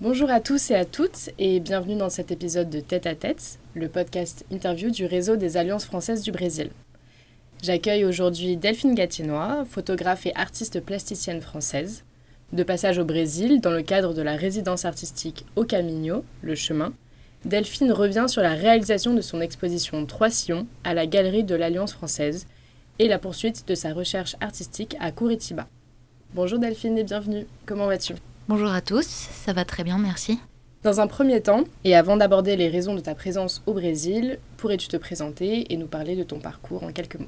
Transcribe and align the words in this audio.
Bonjour 0.00 0.30
à 0.30 0.38
tous 0.38 0.70
et 0.70 0.76
à 0.76 0.84
toutes 0.84 1.30
et 1.40 1.58
bienvenue 1.58 1.96
dans 1.96 2.08
cet 2.08 2.30
épisode 2.30 2.70
de 2.70 2.78
Tête 2.78 3.08
à 3.08 3.16
Tête, 3.16 3.58
le 3.74 3.88
podcast 3.88 4.46
interview 4.52 4.90
du 4.90 5.06
réseau 5.06 5.34
des 5.34 5.56
Alliances 5.56 5.86
françaises 5.86 6.22
du 6.22 6.30
Brésil. 6.30 6.70
J'accueille 7.64 8.04
aujourd'hui 8.04 8.56
Delphine 8.56 8.94
Gatinois, 8.94 9.64
photographe 9.64 10.24
et 10.26 10.36
artiste 10.36 10.78
plasticienne 10.78 11.40
française. 11.40 12.04
De 12.52 12.62
passage 12.62 12.98
au 12.98 13.04
Brésil, 13.04 13.60
dans 13.60 13.72
le 13.72 13.82
cadre 13.82 14.14
de 14.14 14.22
la 14.22 14.36
résidence 14.36 14.84
artistique 14.84 15.44
Au 15.56 15.64
Caminho, 15.64 16.22
le 16.42 16.54
chemin, 16.54 16.92
Delphine 17.44 17.90
revient 17.90 18.26
sur 18.28 18.40
la 18.40 18.54
réalisation 18.54 19.14
de 19.14 19.20
son 19.20 19.40
exposition 19.40 20.06
Trois 20.06 20.30
Sillons 20.30 20.68
à 20.84 20.94
la 20.94 21.08
Galerie 21.08 21.42
de 21.42 21.56
l'Alliance 21.56 21.92
française 21.92 22.46
et 23.00 23.08
la 23.08 23.18
poursuite 23.18 23.66
de 23.66 23.74
sa 23.74 23.92
recherche 23.92 24.36
artistique 24.40 24.96
à 25.00 25.10
Curitiba. 25.10 25.66
Bonjour 26.34 26.60
Delphine 26.60 26.96
et 26.98 27.04
bienvenue, 27.04 27.48
comment 27.66 27.86
vas-tu? 27.86 28.14
Bonjour 28.48 28.70
à 28.70 28.80
tous, 28.80 29.06
ça 29.06 29.52
va 29.52 29.64
très 29.64 29.84
bien, 29.84 29.98
merci. 29.98 30.38
Dans 30.82 31.00
un 31.00 31.06
premier 31.06 31.42
temps, 31.42 31.64
et 31.84 31.94
avant 31.94 32.16
d'aborder 32.16 32.56
les 32.56 32.68
raisons 32.68 32.94
de 32.94 33.00
ta 33.00 33.14
présence 33.14 33.62
au 33.66 33.74
Brésil, 33.74 34.38
pourrais-tu 34.56 34.88
te 34.88 34.96
présenter 34.96 35.72
et 35.72 35.76
nous 35.76 35.86
parler 35.88 36.16
de 36.16 36.22
ton 36.22 36.38
parcours 36.38 36.84
en 36.84 36.92
quelques 36.92 37.18
mots? 37.18 37.26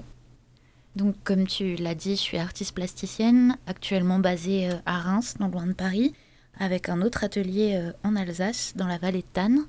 Donc 0.96 1.14
comme 1.24 1.46
tu 1.46 1.76
l'as 1.76 1.94
dit, 1.94 2.12
je 2.16 2.20
suis 2.20 2.38
artiste 2.38 2.74
plasticienne, 2.74 3.56
actuellement 3.66 4.18
basée 4.18 4.70
euh, 4.70 4.74
à 4.86 4.98
Reims, 4.98 5.34
non 5.40 5.48
loin 5.48 5.66
de 5.66 5.72
Paris, 5.72 6.14
avec 6.58 6.88
un 6.88 7.00
autre 7.02 7.22
atelier 7.22 7.74
euh, 7.76 7.92
en 8.02 8.16
Alsace, 8.16 8.72
dans 8.76 8.86
la 8.86 8.98
vallée 8.98 9.20
de 9.22 9.26
Tannes. 9.32 9.66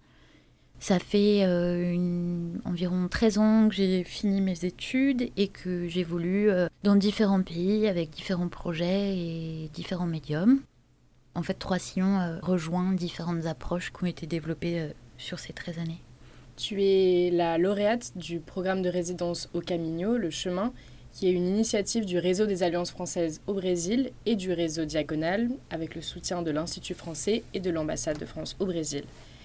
Ça 0.79 0.97
fait 0.97 1.43
euh, 1.43 1.91
une- 1.91 2.59
environ 2.65 3.07
13 3.07 3.37
ans 3.37 3.67
que 3.69 3.75
j'ai 3.75 4.03
fini 4.03 4.41
mes 4.41 4.65
études 4.65 5.29
et 5.37 5.47
que 5.47 5.87
j'évolue 5.87 6.49
dans 6.83 6.95
différents 6.95 7.43
pays 7.43 7.87
avec 7.87 8.09
différents 8.09 8.47
projets 8.49 9.15
et 9.15 9.69
différents 9.73 10.07
médiums. 10.07 10.59
En 11.33 11.43
fait, 11.43 11.53
Trois 11.53 11.79
Sillons 11.79 12.19
euh, 12.19 12.39
rejoint 12.41 12.91
différentes 12.91 13.45
approches 13.45 13.91
qui 13.91 14.03
ont 14.03 14.07
été 14.07 14.27
développées 14.27 14.79
euh, 14.79 14.89
sur 15.17 15.39
ces 15.39 15.53
13 15.53 15.79
années. 15.79 16.01
Tu 16.57 16.83
es 16.83 17.31
la 17.31 17.57
lauréate 17.57 18.11
du 18.17 18.39
programme 18.39 18.81
de 18.81 18.89
résidence 18.89 19.49
Au 19.53 19.61
Caminho, 19.61 20.17
le 20.17 20.29
chemin, 20.29 20.73
qui 21.13 21.27
est 21.27 21.31
une 21.31 21.47
initiative 21.47 22.05
du 22.05 22.17
réseau 22.17 22.45
des 22.45 22.63
Alliances 22.63 22.91
françaises 22.91 23.41
au 23.47 23.53
Brésil 23.53 24.11
et 24.25 24.35
du 24.35 24.51
réseau 24.51 24.85
Diagonal, 24.85 25.49
avec 25.69 25.95
le 25.95 26.01
soutien 26.01 26.41
de 26.41 26.51
l'Institut 26.51 26.93
français 26.93 27.43
et 27.53 27.59
de 27.59 27.69
l'ambassade 27.69 28.19
de 28.19 28.25
France 28.25 28.55
au 28.59 28.65
Brésil. 28.65 29.03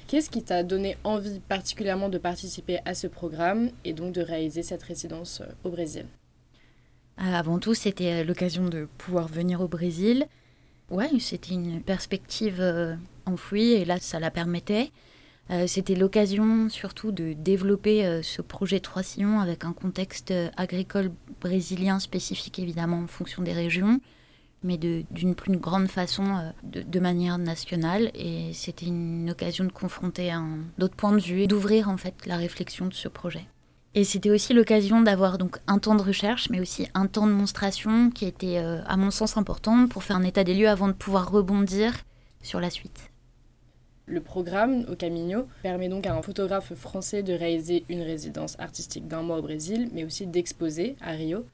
Qu'est-ce 0.08 0.30
qui 0.30 0.42
t'a 0.42 0.62
donné 0.62 0.96
envie 1.04 1.40
particulièrement 1.40 2.08
de 2.08 2.18
participer 2.18 2.78
à 2.84 2.94
ce 2.94 3.06
programme 3.06 3.70
et 3.84 3.92
donc 3.92 4.12
de 4.12 4.20
réaliser 4.20 4.62
cette 4.62 4.82
résidence 4.82 5.40
euh, 5.40 5.50
au 5.64 5.70
Brésil? 5.70 6.06
Avant 7.16 7.58
tout, 7.58 7.74
c'était 7.74 8.24
l'occasion 8.24 8.68
de 8.68 8.88
pouvoir 8.98 9.26
venir 9.26 9.62
au 9.62 9.68
Brésil. 9.68 10.26
Ouais, 10.90 11.10
c'était 11.18 11.54
une 11.54 11.82
perspective 11.82 12.60
euh, 12.60 12.94
enfouie 13.24 13.72
et 13.72 13.84
là, 13.84 13.98
ça 13.98 14.20
la 14.20 14.30
permettait. 14.30 14.92
Euh, 15.50 15.66
c'était 15.66 15.96
l'occasion 15.96 16.68
surtout 16.68 17.10
de 17.10 17.32
développer 17.32 18.06
euh, 18.06 18.22
ce 18.22 18.40
projet 18.40 18.78
Trois 18.78 19.02
Sillons 19.02 19.40
avec 19.40 19.64
un 19.64 19.72
contexte 19.72 20.32
agricole 20.56 21.10
brésilien 21.40 21.98
spécifique 21.98 22.58
évidemment 22.58 23.00
en 23.00 23.06
fonction 23.08 23.42
des 23.42 23.52
régions, 23.52 24.00
mais 24.62 24.76
d'une 24.78 25.34
plus 25.34 25.56
grande 25.56 25.88
façon 25.88 26.52
de, 26.62 27.00
manière 27.00 27.38
nationale. 27.38 28.10
Et 28.14 28.52
c'était 28.52 28.86
une 28.86 29.30
occasion 29.30 29.64
de 29.64 29.72
confronter 29.72 30.32
d'autres 30.78 30.96
points 30.96 31.12
de 31.12 31.20
vue 31.20 31.42
et 31.42 31.46
d'ouvrir 31.46 31.88
en 31.88 31.96
fait 31.96 32.26
la 32.26 32.36
réflexion 32.36 32.86
de 32.86 32.94
ce 32.94 33.08
projet. 33.08 33.46
Et 33.98 34.04
c'était 34.04 34.28
aussi 34.28 34.52
l'occasion 34.52 35.00
d'avoir 35.00 35.38
donc 35.38 35.56
un 35.66 35.78
temps 35.78 35.94
de 35.94 36.02
recherche, 36.02 36.50
mais 36.50 36.60
aussi 36.60 36.86
un 36.92 37.06
temps 37.06 37.26
de 37.26 37.32
monstration 37.32 38.10
qui 38.10 38.26
était, 38.26 38.58
euh, 38.58 38.82
à 38.84 38.98
mon 38.98 39.10
sens, 39.10 39.38
important 39.38 39.88
pour 39.88 40.04
faire 40.04 40.16
un 40.16 40.22
état 40.22 40.44
des 40.44 40.52
lieux 40.52 40.68
avant 40.68 40.88
de 40.88 40.92
pouvoir 40.92 41.32
rebondir 41.32 41.94
sur 42.42 42.60
la 42.60 42.68
suite. 42.68 43.10
Le 44.04 44.20
programme 44.20 44.84
Au 44.90 44.96
Caminho 44.96 45.48
permet 45.62 45.88
donc 45.88 46.06
à 46.06 46.14
un 46.14 46.20
photographe 46.20 46.74
français 46.74 47.22
de 47.22 47.32
réaliser 47.32 47.86
une 47.88 48.02
résidence 48.02 48.60
artistique 48.60 49.08
d'un 49.08 49.22
mois 49.22 49.38
au 49.38 49.42
Brésil, 49.42 49.88
mais 49.94 50.04
aussi 50.04 50.26
d'exposer 50.26 50.94
à 51.00 51.12
Rio. 51.12 51.46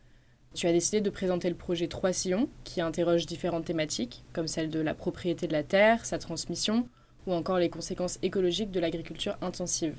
Tu 0.53 0.67
as 0.67 0.73
décidé 0.73 1.01
de 1.01 1.11
présenter 1.11 1.49
le 1.49 1.55
projet 1.55 1.87
Trois 1.87 2.13
Sillons, 2.13 2.49
qui 2.65 2.81
interroge 2.81 3.25
différentes 3.25 3.67
thématiques, 3.67 4.25
comme 4.33 4.49
celle 4.49 4.69
de 4.69 4.81
la 4.81 4.95
propriété 4.95 5.47
de 5.47 5.53
la 5.53 5.63
terre, 5.63 6.05
sa 6.05 6.19
transmission, 6.19 6.89
ou 7.29 7.35
encore 7.35 7.59
les 7.59 7.71
conséquences 7.71 8.19
écologiques 8.21 8.73
de 8.73 8.81
l'agriculture 8.81 9.37
intensive. 9.43 9.95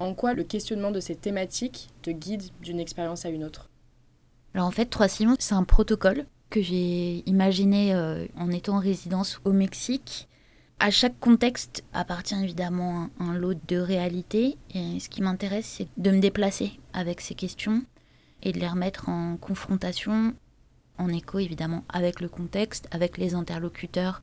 En 0.00 0.14
quoi 0.14 0.32
le 0.32 0.44
questionnement 0.44 0.92
de 0.92 1.00
ces 1.00 1.16
thématiques 1.16 1.88
te 2.02 2.10
guide 2.10 2.44
d'une 2.62 2.78
expérience 2.78 3.24
à 3.24 3.30
une 3.30 3.44
autre? 3.44 3.68
Alors 4.54 4.66
en 4.66 4.70
fait, 4.70 4.86
Trois 4.86 5.08
Sillons, 5.08 5.36
c'est 5.38 5.54
un 5.54 5.64
protocole 5.64 6.26
que 6.50 6.62
j'ai 6.62 7.28
imaginé 7.28 7.94
euh, 7.94 8.26
en 8.36 8.50
étant 8.50 8.76
en 8.76 8.80
résidence 8.80 9.40
au 9.44 9.52
Mexique. 9.52 10.28
À 10.78 10.90
chaque 10.90 11.18
contexte 11.18 11.84
appartient 11.92 12.40
évidemment 12.40 13.10
un, 13.18 13.30
un 13.30 13.34
lot 13.34 13.58
de 13.66 13.76
réalités. 13.76 14.56
Et 14.72 15.00
ce 15.00 15.08
qui 15.08 15.20
m'intéresse, 15.20 15.66
c'est 15.78 15.88
de 15.96 16.10
me 16.12 16.20
déplacer 16.20 16.78
avec 16.92 17.20
ces 17.20 17.34
questions 17.34 17.82
et 18.42 18.52
de 18.52 18.60
les 18.60 18.68
remettre 18.68 19.08
en 19.08 19.36
confrontation, 19.36 20.32
en 20.96 21.08
écho 21.08 21.40
évidemment 21.40 21.84
avec 21.88 22.20
le 22.20 22.28
contexte, 22.28 22.86
avec 22.92 23.18
les 23.18 23.34
interlocuteurs 23.34 24.22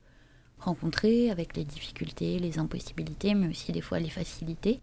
rencontrés, 0.58 1.30
avec 1.30 1.54
les 1.54 1.64
difficultés, 1.64 2.38
les 2.38 2.58
impossibilités, 2.58 3.34
mais 3.34 3.48
aussi 3.48 3.72
des 3.72 3.82
fois 3.82 4.00
les 4.00 4.08
facilités 4.08 4.80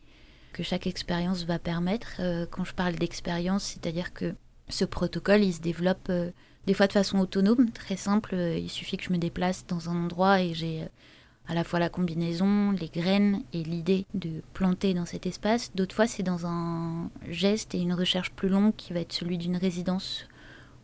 que 0.54 0.64
chaque 0.64 0.88
expérience 0.88 1.44
va 1.44 1.60
permettre. 1.60 2.14
Euh, 2.20 2.46
quand 2.50 2.64
je 2.64 2.74
parle 2.74 2.96
d'expérience, 2.96 3.64
c'est-à-dire 3.64 4.14
que 4.14 4.36
ce 4.70 4.86
protocole, 4.86 5.44
il 5.44 5.54
se 5.54 5.60
développe 5.60 6.08
euh, 6.10 6.32
des 6.66 6.74
fois 6.74 6.88
de 6.88 6.94
façon 6.94 7.20
autonome, 7.20 7.72
très 7.72 7.98
simple. 7.98 8.36
Euh, 8.36 8.58
il 8.58 8.70
suffit 8.70 8.96
que 8.96 9.04
je 9.04 9.12
me 9.12 9.18
déplace 9.18 9.66
dans 9.68 9.90
un 9.90 10.06
endroit 10.06 10.42
et 10.42 10.54
j'ai 10.54 10.88
à 11.50 11.54
la 11.54 11.66
fois 11.66 11.80
la 11.80 11.90
combinaison, 11.90 12.72
les 12.72 12.88
graines 12.88 13.44
et 13.52 13.64
l'idée 13.64 14.06
de 14.14 14.42
planter 14.54 14.94
dans 14.94 15.06
cet 15.06 15.26
espace. 15.26 15.76
D'autres 15.76 15.94
fois, 15.94 16.08
c'est 16.08 16.24
dans 16.24 16.46
un 16.46 17.10
geste 17.28 17.76
et 17.76 17.80
une 17.80 17.94
recherche 17.94 18.32
plus 18.32 18.48
longue 18.48 18.74
qui 18.78 18.94
va 18.94 19.02
être 19.02 19.12
celui 19.12 19.38
d'une 19.38 19.58
résidence 19.58 20.26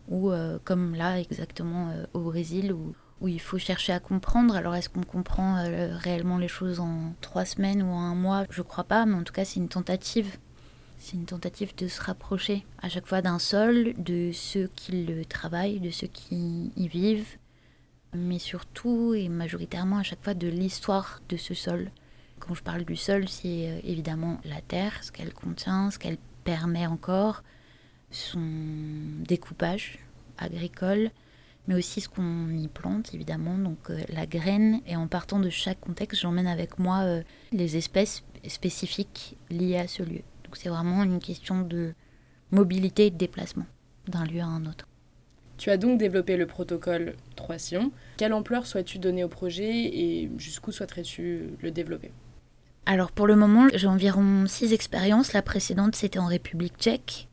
ou 0.09 0.31
comme 0.65 0.95
là 0.95 1.19
exactement 1.19 1.93
au 2.13 2.21
Brésil 2.21 2.73
où, 2.73 2.93
où 3.21 3.27
il 3.27 3.39
faut 3.39 3.57
chercher 3.57 3.93
à 3.93 3.99
comprendre. 3.99 4.55
Alors 4.55 4.75
est-ce 4.75 4.89
qu'on 4.89 5.03
comprend 5.03 5.57
euh, 5.57 5.95
réellement 5.97 6.37
les 6.37 6.47
choses 6.47 6.79
en 6.79 7.13
trois 7.21 7.45
semaines 7.45 7.81
ou 7.83 7.87
en 7.87 7.99
un 8.01 8.15
mois? 8.15 8.45
Je 8.49 8.61
crois 8.61 8.83
pas, 8.83 9.05
mais 9.05 9.15
en 9.15 9.23
tout 9.23 9.33
cas 9.33 9.45
c'est 9.45 9.59
une 9.59 9.69
tentative. 9.69 10.37
C'est 10.97 11.15
une 11.15 11.25
tentative 11.25 11.75
de 11.75 11.87
se 11.87 12.01
rapprocher 12.01 12.65
à 12.81 12.89
chaque 12.89 13.07
fois 13.07 13.21
d'un 13.21 13.39
sol, 13.39 13.93
de 13.97 14.31
ceux 14.33 14.69
qui 14.75 15.05
le 15.05 15.23
travaillent, 15.23 15.79
de 15.79 15.91
ceux 15.91 16.07
qui 16.07 16.71
y 16.75 16.87
vivent, 16.89 17.37
mais 18.13 18.39
surtout 18.39 19.13
et 19.13 19.29
majoritairement 19.29 19.97
à 19.97 20.03
chaque 20.03 20.21
fois 20.21 20.33
de 20.33 20.47
l'histoire 20.47 21.21
de 21.29 21.37
ce 21.37 21.53
sol. 21.53 21.91
Quand 22.39 22.53
je 22.53 22.63
parle 22.63 22.83
du 22.83 22.95
sol, 22.95 23.27
c'est 23.29 23.69
euh, 23.69 23.79
évidemment 23.83 24.39
la 24.43 24.61
terre, 24.61 25.03
ce 25.03 25.11
qu'elle 25.11 25.33
contient, 25.33 25.91
ce 25.91 25.99
qu'elle 25.99 26.17
permet 26.43 26.87
encore, 26.87 27.43
son 28.11 28.41
découpage 29.19 29.99
agricole, 30.37 31.11
mais 31.67 31.75
aussi 31.75 32.01
ce 32.01 32.09
qu'on 32.09 32.49
y 32.49 32.67
plante, 32.67 33.13
évidemment, 33.13 33.57
donc 33.57 33.89
euh, 33.89 33.99
la 34.09 34.25
graine. 34.25 34.81
Et 34.87 34.95
en 34.95 35.07
partant 35.07 35.39
de 35.39 35.49
chaque 35.49 35.79
contexte, 35.79 36.21
j'emmène 36.21 36.47
avec 36.47 36.79
moi 36.79 37.01
euh, 37.01 37.21
les 37.51 37.77
espèces 37.77 38.23
spécifiques 38.47 39.37
liées 39.49 39.77
à 39.77 39.87
ce 39.87 40.03
lieu. 40.03 40.21
Donc 40.45 40.57
c'est 40.57 40.69
vraiment 40.69 41.03
une 41.03 41.19
question 41.19 41.61
de 41.61 41.93
mobilité 42.51 43.07
et 43.07 43.11
de 43.11 43.17
déplacement 43.17 43.65
d'un 44.07 44.25
lieu 44.25 44.41
à 44.41 44.45
un 44.45 44.65
autre. 44.65 44.87
Tu 45.57 45.69
as 45.69 45.77
donc 45.77 45.99
développé 45.99 46.37
le 46.37 46.47
protocole 46.47 47.15
Trois 47.35 47.57
Sillons. 47.57 47.91
Quelle 48.17 48.33
ampleur 48.33 48.65
souhaites-tu 48.65 48.97
donner 48.97 49.23
au 49.23 49.27
projet 49.27 49.69
et 49.69 50.31
jusqu'où 50.37 50.71
souhaiterais-tu 50.71 51.49
le 51.61 51.71
développer? 51.71 52.11
Alors 52.85 53.11
pour 53.11 53.27
le 53.27 53.35
moment, 53.35 53.67
j'ai 53.73 53.87
environ 53.87 54.47
six 54.47 54.73
expériences. 54.73 55.33
La 55.33 55.43
précédente, 55.43 55.95
c'était 55.95 56.17
en 56.17 56.25
République 56.25 56.77
tchèque, 56.79 57.27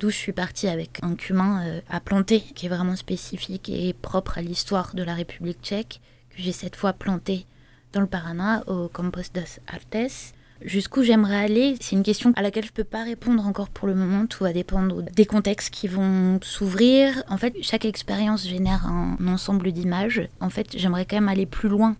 d'où 0.00 0.10
je 0.10 0.16
suis 0.16 0.32
partie 0.32 0.66
avec 0.66 0.98
un 1.02 1.14
cumin 1.14 1.62
euh, 1.64 1.80
à 1.88 2.00
planter, 2.00 2.40
qui 2.40 2.66
est 2.66 2.70
vraiment 2.70 2.96
spécifique 2.96 3.68
et 3.68 3.92
propre 3.92 4.38
à 4.38 4.42
l'histoire 4.42 4.94
de 4.94 5.02
la 5.02 5.14
République 5.14 5.62
tchèque, 5.62 6.00
que 6.30 6.42
j'ai 6.42 6.52
cette 6.52 6.74
fois 6.74 6.94
planté 6.94 7.46
dans 7.92 8.00
le 8.00 8.06
Paraná, 8.06 8.64
au 8.66 8.88
Campos 8.88 9.30
das 9.34 9.60
Artes. 9.68 10.32
Jusqu'où 10.62 11.02
j'aimerais 11.02 11.36
aller, 11.36 11.76
c'est 11.80 11.96
une 11.96 12.02
question 12.02 12.32
à 12.36 12.42
laquelle 12.42 12.64
je 12.64 12.70
ne 12.70 12.74
peux 12.74 12.84
pas 12.84 13.04
répondre 13.04 13.46
encore 13.46 13.68
pour 13.68 13.88
le 13.88 13.94
moment. 13.94 14.26
Tout 14.26 14.44
va 14.44 14.52
dépendre 14.52 15.02
des 15.02 15.24
contextes 15.24 15.70
qui 15.70 15.88
vont 15.88 16.38
s'ouvrir. 16.42 17.22
En 17.28 17.38
fait, 17.38 17.54
chaque 17.62 17.86
expérience 17.86 18.46
génère 18.46 18.86
un 18.86 19.16
ensemble 19.26 19.72
d'images. 19.72 20.28
En 20.40 20.50
fait, 20.50 20.76
j'aimerais 20.76 21.06
quand 21.06 21.16
même 21.16 21.28
aller 21.28 21.46
plus 21.46 21.70
loin 21.70 21.96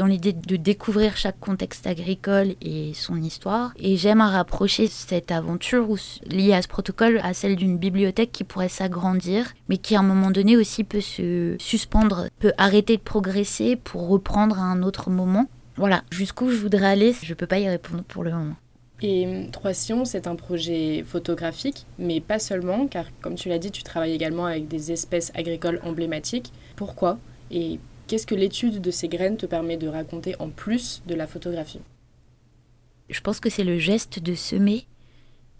dans 0.00 0.06
l'idée 0.06 0.32
de 0.32 0.56
découvrir 0.56 1.18
chaque 1.18 1.38
contexte 1.38 1.86
agricole 1.86 2.54
et 2.62 2.92
son 2.94 3.20
histoire. 3.20 3.74
Et 3.78 3.98
j'aime 3.98 4.22
à 4.22 4.30
rapprocher 4.30 4.86
cette 4.86 5.30
aventure 5.30 5.86
liée 6.24 6.54
à 6.54 6.62
ce 6.62 6.68
protocole 6.68 7.20
à 7.22 7.34
celle 7.34 7.54
d'une 7.54 7.76
bibliothèque 7.76 8.32
qui 8.32 8.44
pourrait 8.44 8.70
s'agrandir, 8.70 9.52
mais 9.68 9.76
qui 9.76 9.94
à 9.94 10.00
un 10.00 10.02
moment 10.02 10.30
donné 10.30 10.56
aussi 10.56 10.84
peut 10.84 11.02
se 11.02 11.54
suspendre, 11.58 12.28
peut 12.38 12.54
arrêter 12.56 12.96
de 12.96 13.02
progresser 13.02 13.76
pour 13.76 14.08
reprendre 14.08 14.58
à 14.58 14.62
un 14.62 14.82
autre 14.82 15.10
moment. 15.10 15.50
Voilà, 15.76 16.02
jusqu'où 16.10 16.48
je 16.48 16.56
voudrais 16.56 16.86
aller, 16.86 17.14
je 17.22 17.28
ne 17.28 17.34
peux 17.34 17.46
pas 17.46 17.58
y 17.58 17.68
répondre 17.68 18.02
pour 18.02 18.24
le 18.24 18.30
moment. 18.30 18.56
Et 19.02 19.48
Trois 19.52 19.74
Sillons, 19.74 20.06
c'est 20.06 20.26
un 20.26 20.34
projet 20.34 21.04
photographique, 21.06 21.84
mais 21.98 22.20
pas 22.20 22.38
seulement, 22.38 22.86
car 22.86 23.04
comme 23.20 23.34
tu 23.34 23.50
l'as 23.50 23.58
dit, 23.58 23.70
tu 23.70 23.82
travailles 23.82 24.14
également 24.14 24.46
avec 24.46 24.66
des 24.66 24.92
espèces 24.92 25.30
agricoles 25.34 25.80
emblématiques. 25.84 26.54
Pourquoi? 26.76 27.18
Et 27.50 27.80
qu'est-ce 28.10 28.26
que 28.26 28.34
l'étude 28.34 28.80
de 28.80 28.90
ces 28.90 29.06
graines 29.06 29.36
te 29.36 29.46
permet 29.46 29.76
de 29.76 29.86
raconter 29.86 30.34
en 30.40 30.50
plus 30.50 31.00
de 31.06 31.14
la 31.14 31.28
photographie? 31.28 31.80
Je 33.08 33.20
pense 33.20 33.38
que 33.38 33.48
c'est 33.48 33.62
le 33.62 33.78
geste 33.78 34.18
de 34.18 34.34
semer 34.34 34.84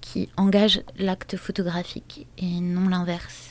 qui 0.01 0.29
engage 0.37 0.83
l'acte 0.99 1.37
photographique 1.37 2.27
et 2.39 2.61
non 2.61 2.89
l'inverse. 2.89 3.51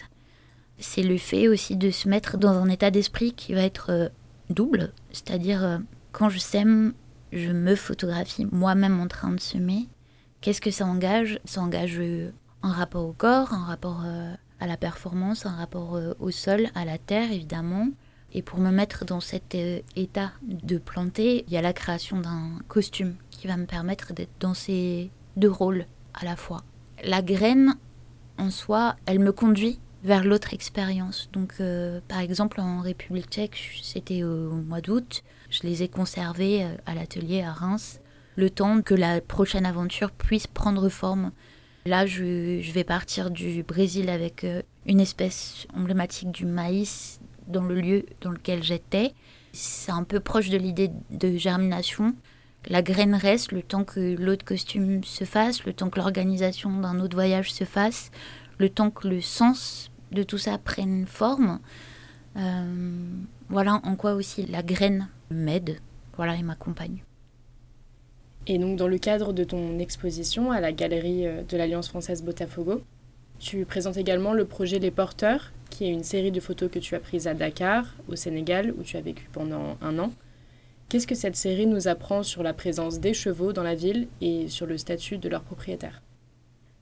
C'est 0.80 1.04
le 1.04 1.18
fait 1.18 1.48
aussi 1.48 1.78
de 1.78 1.92
se 1.92 2.10
mettre 2.10 2.38
dans 2.38 2.50
un 2.50 2.68
état 2.68 2.92
d'esprit 2.92 3.32
qui 3.32 3.54
va 3.54 3.62
être 3.62 3.90
euh, 3.90 4.10
double, 4.50 4.92
c'est-à-dire 5.14 5.64
euh, 5.64 5.78
quand 6.12 6.28
je 6.28 6.40
sème, 6.40 6.94
je 7.32 7.52
me 7.52 7.76
photographie 7.76 8.48
moi-même 8.52 9.00
en 9.00 9.08
train 9.08 9.32
de 9.32 9.40
semer. 9.40 9.88
Qu'est-ce 10.42 10.60
que 10.60 10.72
ça 10.72 10.86
engage? 10.86 11.40
Ça 11.46 11.62
engage 11.62 12.00
euh, 12.00 12.34
un 12.64 12.74
rapport 12.74 13.06
au 13.06 13.14
corps, 13.14 13.54
un 13.54 13.64
rapport 13.64 14.04
à 14.60 14.68
la 14.68 14.76
performance, 14.76 15.46
un 15.46 15.56
rapport 15.56 15.98
au 16.20 16.32
sol, 16.32 16.68
à 16.76 16.84
la 16.84 16.98
terre 16.98 17.32
évidemment. 17.32 17.88
Et 18.34 18.42
pour 18.42 18.60
me 18.60 18.72
mettre 18.72 19.06
dans 19.06 19.20
cet 19.20 19.56
état 19.96 20.32
de 20.44 20.78
planter, 20.78 21.44
il 21.48 21.54
y 21.54 21.58
a 21.58 21.62
la 21.62 21.74
création 21.74 22.20
d'un 22.20 22.60
costume 22.68 23.16
qui 23.32 23.48
va 23.48 23.58
me 23.58 23.66
permettre 23.66 24.14
d'être 24.14 24.32
dans 24.40 24.54
ces 24.54 25.10
deux 25.36 25.50
rôles 25.50 25.86
à 26.14 26.26
la 26.26 26.36
fois. 26.36 26.64
La 27.04 27.22
graine, 27.22 27.76
en 28.38 28.52
soi, 28.52 28.96
elle 29.06 29.20
me 29.20 29.32
conduit 29.32 29.80
vers 30.04 30.24
l'autre 30.24 30.54
expérience. 30.54 31.30
Donc, 31.34 31.54
euh, 31.60 32.00
par 32.08 32.20
exemple, 32.20 32.62
en 32.62 32.82
République 32.82 33.30
tchèque, 33.30 33.80
c'était 33.82 34.24
au 34.24 34.52
mois 34.54 34.82
d'août, 34.82 35.24
je 35.50 35.62
les 35.64 35.84
ai 35.84 35.88
conservées 35.88 36.64
euh, 36.64 36.76
à 36.86 36.96
l'atelier 36.96 37.42
à 37.42 37.52
Reims, 37.52 38.00
le 38.36 38.50
temps 38.50 38.82
que 38.82 38.94
la 38.94 39.22
prochaine 39.22 39.66
aventure 39.66 40.12
puisse 40.12 40.48
prendre 40.48 40.88
forme. 40.90 41.32
Là, 41.86 42.06
je, 42.06 42.72
vais 42.72 42.84
partir 42.84 43.32
du 43.32 43.64
Brésil 43.64 44.10
avec 44.10 44.44
euh, 44.44 44.62
une 44.86 45.00
espèce 45.00 45.68
emblématique 45.74 46.32
du 46.32 46.46
maïs 46.46 47.20
dans 47.50 47.64
le 47.64 47.76
lieu 47.76 48.06
dans 48.22 48.32
lequel 48.32 48.64
j'étais. 48.64 49.14
C'est 49.52 49.92
un 49.92 50.04
peu 50.04 50.20
proche 50.20 50.50
de 50.50 50.58
l'idée 50.58 50.92
de 51.10 51.36
germination 51.38 52.16
la 52.68 52.82
graine 52.82 53.16
reste 53.16 53.52
le 53.52 53.64
temps 53.64 53.84
que 53.84 54.16
l'autre 54.16 54.44
costume 54.44 55.04
se 55.04 55.24
fasse, 55.24 55.64
le 55.64 55.74
temps 55.74 55.90
que 55.90 56.00
l'organisation 56.00 56.70
d'un 56.80 57.00
autre 57.00 57.16
voyage 57.16 57.52
se 57.54 57.64
fasse, 57.64 58.12
le 58.58 58.70
temps 58.70 58.92
que 58.92 59.08
le 59.08 59.22
sens 59.22 59.92
de 60.12 60.24
tout 60.24 60.38
ça 60.38 60.58
prenne 60.58 61.06
forme. 61.06 61.60
Euh, 62.36 63.08
voilà 63.48 63.80
en 63.84 63.96
quoi 63.96 64.14
aussi 64.14 64.46
la 64.46 64.62
graine 64.62 65.08
m'aide, 65.32 65.80
voilà 66.16 66.36
et 66.36 66.44
m'accompagne. 66.44 67.04
Et 68.46 68.58
donc 68.58 68.78
dans 68.78 68.88
le 68.88 68.98
cadre 68.98 69.32
de 69.34 69.44
ton 69.44 69.80
exposition 69.80 70.52
à 70.52 70.60
la 70.60 70.72
galerie 70.72 71.28
euh, 71.28 71.44
de 71.44 71.58
l'Alliance 71.58 71.88
française 71.88 72.24
Botafogo, 72.24 72.82
tu 73.40 73.66
présentes 73.66 73.98
également 73.98 74.34
le 74.34 74.46
projet 74.46 74.80
Les 74.80 74.92
Porteurs, 74.92 75.52
qui 75.70 75.86
est 75.86 75.90
une 75.90 76.04
série 76.04 76.32
de 76.32 76.40
photos 76.40 76.70
que 76.70 76.80
tu 76.80 76.96
as 76.96 77.00
prises 77.00 77.28
à 77.28 77.34
Dakar, 77.34 77.86
au 78.08 78.16
Sénégal, 78.16 78.74
où 78.78 78.84
tu 78.84 78.98
as 78.98 79.02
vécu 79.02 79.28
pendant 79.32 79.78
un 79.82 79.98
an. 80.00 80.12
Qu'est-ce 80.90 81.08
que 81.08 81.16
cette 81.16 81.36
série 81.36 81.68
nous 81.68 81.88
apprend 81.88 82.24
sur 82.24 82.44
la 82.44 82.54
présence 82.54 83.00
des 83.00 83.14
chevaux 83.14 83.54
dans 83.54 83.64
la 83.64 83.76
ville 83.76 84.08
et 84.22 84.48
sur 84.48 84.66
le 84.66 84.78
statut 84.78 85.18
de 85.18 85.30
leurs 85.30 85.44
propriétaires? 85.44 86.02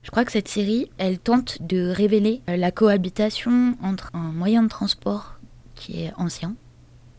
Je 0.02 0.10
crois 0.10 0.24
que 0.24 0.32
cette 0.32 0.48
série, 0.48 0.90
elle 0.96 1.18
tente 1.18 1.60
de 1.60 1.90
révéler 1.90 2.40
euh, 2.48 2.56
la 2.56 2.70
cohabitation 2.70 3.76
entre 3.82 4.10
un 4.14 4.32
moyen 4.32 4.62
de 4.62 4.68
transport 4.68 5.38
qui 5.74 6.02
est 6.02 6.12
ancien 6.16 6.54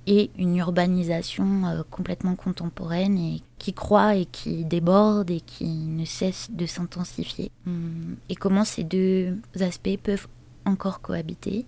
et 0.10 0.32
une 0.40 0.58
urbanisation 0.58 1.68
euh, 1.68 1.84
complètement 1.92 2.36
contemporaine 2.36 3.16
et 3.20 3.44
qui 3.60 3.74
croît 3.74 4.16
et 4.16 4.26
qui 4.26 4.66
déborde 4.66 5.30
et 5.30 5.40
qui 5.40 5.68
ne 5.68 6.04
cesse 6.04 6.50
de 6.50 6.66
s'intensifier. 6.66 7.52
Hum, 7.68 8.16
et 8.28 8.36
comment 8.36 8.66
ces 8.66 8.84
deux 8.84 9.38
aspects 9.62 10.00
peuvent 10.02 10.28
encore 10.66 11.02
cohabiter. 11.02 11.68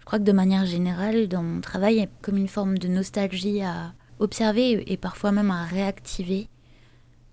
Je 0.00 0.04
crois 0.04 0.18
que 0.18 0.24
de 0.24 0.32
manière 0.32 0.66
générale, 0.66 1.28
dans 1.28 1.42
mon 1.42 1.62
travail, 1.62 1.94
il 1.94 2.00
y 2.00 2.04
a 2.04 2.08
comme 2.20 2.36
une 2.36 2.46
forme 2.46 2.76
de 2.76 2.88
nostalgie 2.88 3.62
à 3.62 3.94
observer 4.18 4.84
et 4.92 4.98
parfois 4.98 5.32
même 5.32 5.50
à 5.50 5.64
réactiver 5.64 6.48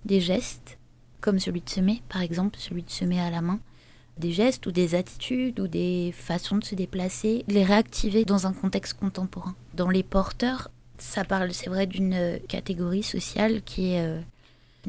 des 0.06 0.22
gestes, 0.22 0.78
comme 1.20 1.40
celui 1.40 1.62
de 1.62 1.70
semer, 1.70 2.02
par 2.08 2.22
exemple, 2.22 2.58
celui 2.60 2.84
de 2.84 2.90
semer 2.90 3.20
à 3.20 3.30
la 3.30 3.42
main, 3.42 3.60
des 4.18 4.32
gestes 4.32 4.66
ou 4.68 4.72
des 4.72 4.96
attitudes 4.96 5.60
ou 5.60 5.68
des 5.68 6.14
façons 6.16 6.58
de 6.58 6.64
se 6.64 6.76
déplacer, 6.76 7.44
les 7.48 7.64
réactiver 7.64 8.26
dans 8.26 8.48
un 8.48 8.54
contexte 8.54 9.00
contemporain. 9.00 9.56
Dans 9.74 9.90
les 9.90 10.04
porteurs, 10.04 10.70
ça 10.98 11.24
parle, 11.24 11.54
c'est 11.54 11.70
vrai, 11.70 11.88
d'une 11.88 12.40
catégorie 12.48 13.04
sociale 13.04 13.62
qui 13.64 13.98
euh, 13.98 14.20